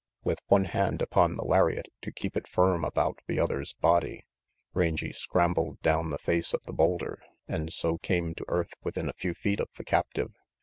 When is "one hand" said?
0.47-0.99